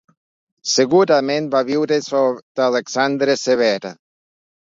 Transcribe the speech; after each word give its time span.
Segurament 0.75 1.49
va 1.55 1.61
viure 1.67 1.99
sota 2.07 2.65
Alexandre 2.67 3.37
Sever. 3.43 3.93